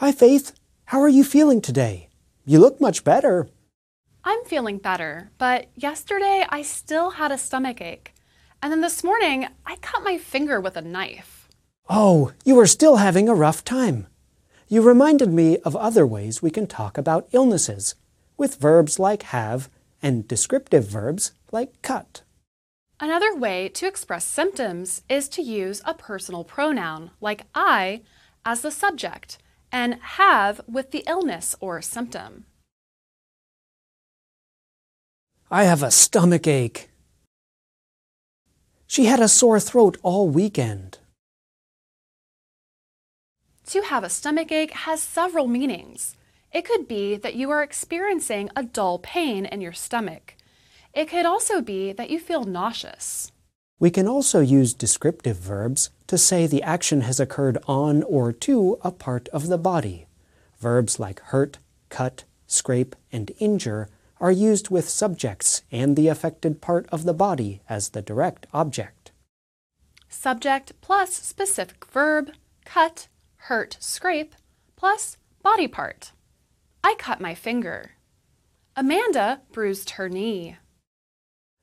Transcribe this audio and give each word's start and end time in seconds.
Hi, 0.00 0.12
Faith. 0.12 0.54
How 0.86 1.02
are 1.02 1.10
you 1.10 1.22
feeling 1.22 1.60
today? 1.60 2.08
You 2.46 2.58
look 2.58 2.80
much 2.80 3.04
better. 3.04 3.50
I'm 4.24 4.42
feeling 4.46 4.78
better, 4.78 5.30
but 5.36 5.66
yesterday 5.76 6.42
I 6.48 6.62
still 6.62 7.10
had 7.10 7.30
a 7.30 7.36
stomach 7.36 7.82
ache. 7.82 8.14
And 8.62 8.72
then 8.72 8.80
this 8.80 9.04
morning 9.04 9.48
I 9.66 9.76
cut 9.82 10.02
my 10.02 10.16
finger 10.16 10.58
with 10.58 10.78
a 10.78 10.80
knife. 10.80 11.50
Oh, 11.90 12.32
you 12.46 12.58
are 12.60 12.66
still 12.66 12.96
having 12.96 13.28
a 13.28 13.34
rough 13.34 13.62
time. 13.62 14.06
You 14.68 14.80
reminded 14.80 15.34
me 15.34 15.58
of 15.66 15.76
other 15.76 16.06
ways 16.06 16.40
we 16.40 16.50
can 16.50 16.66
talk 16.66 16.96
about 16.96 17.28
illnesses, 17.32 17.94
with 18.38 18.56
verbs 18.56 18.98
like 18.98 19.24
have 19.24 19.68
and 20.00 20.26
descriptive 20.26 20.88
verbs 20.88 21.32
like 21.52 21.82
cut. 21.82 22.22
Another 22.98 23.36
way 23.36 23.68
to 23.68 23.86
express 23.86 24.24
symptoms 24.24 25.02
is 25.10 25.28
to 25.28 25.42
use 25.42 25.82
a 25.84 25.92
personal 25.92 26.42
pronoun, 26.42 27.10
like 27.20 27.42
I, 27.54 28.00
as 28.46 28.62
the 28.62 28.70
subject, 28.70 29.36
and 29.72 29.94
have 30.00 30.60
with 30.66 30.90
the 30.90 31.04
illness 31.06 31.56
or 31.60 31.80
symptom. 31.82 32.44
I 35.50 35.64
have 35.64 35.82
a 35.82 35.90
stomach 35.90 36.46
ache. 36.46 36.90
She 38.86 39.06
had 39.06 39.20
a 39.20 39.28
sore 39.28 39.60
throat 39.60 39.98
all 40.02 40.28
weekend. 40.28 40.98
To 43.66 43.82
have 43.82 44.02
a 44.02 44.08
stomach 44.08 44.50
ache 44.50 44.72
has 44.72 45.00
several 45.00 45.46
meanings. 45.46 46.16
It 46.52 46.64
could 46.64 46.88
be 46.88 47.16
that 47.16 47.36
you 47.36 47.50
are 47.50 47.62
experiencing 47.62 48.50
a 48.56 48.64
dull 48.64 48.98
pain 48.98 49.46
in 49.46 49.60
your 49.60 49.72
stomach. 49.72 50.34
It 50.92 51.08
could 51.08 51.24
also 51.24 51.60
be 51.60 51.92
that 51.92 52.10
you 52.10 52.18
feel 52.18 52.42
nauseous. 52.42 53.30
We 53.80 53.90
can 53.90 54.06
also 54.06 54.40
use 54.40 54.74
descriptive 54.74 55.38
verbs 55.38 55.88
to 56.06 56.18
say 56.18 56.46
the 56.46 56.62
action 56.62 57.00
has 57.00 57.18
occurred 57.18 57.56
on 57.66 58.02
or 58.02 58.30
to 58.30 58.78
a 58.82 58.92
part 58.92 59.28
of 59.28 59.46
the 59.46 59.56
body. 59.56 60.06
Verbs 60.58 61.00
like 61.00 61.20
hurt, 61.20 61.58
cut, 61.88 62.24
scrape, 62.46 62.94
and 63.10 63.32
injure 63.38 63.88
are 64.20 64.30
used 64.30 64.68
with 64.68 64.86
subjects 64.86 65.62
and 65.72 65.96
the 65.96 66.08
affected 66.08 66.60
part 66.60 66.86
of 66.92 67.04
the 67.04 67.14
body 67.14 67.62
as 67.70 67.88
the 67.88 68.02
direct 68.02 68.46
object. 68.52 69.12
Subject 70.10 70.78
plus 70.82 71.14
specific 71.14 71.86
verb, 71.86 72.32
cut, 72.66 73.08
hurt, 73.36 73.78
scrape, 73.80 74.34
plus 74.76 75.16
body 75.42 75.66
part. 75.66 76.12
I 76.84 76.96
cut 76.98 77.18
my 77.18 77.34
finger. 77.34 77.92
Amanda 78.76 79.40
bruised 79.52 79.90
her 79.90 80.10
knee. 80.10 80.58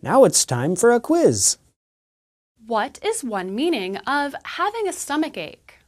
Now 0.00 0.24
it's 0.24 0.46
time 0.46 0.74
for 0.74 0.90
a 0.90 1.00
quiz. 1.00 1.58
What 2.68 3.00
is 3.02 3.24
one 3.24 3.54
meaning 3.54 3.96
of 4.06 4.34
having 4.44 4.86
a 4.86 4.92
stomach 4.92 5.38
ache? 5.38 5.78